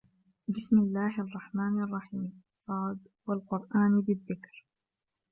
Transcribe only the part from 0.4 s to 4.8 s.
بِسْمِ اللَّهِ الرَّحْمَنِ الرَّحِيمِ ص وَالْقُرْآنِ ذِي الذِّكْرِ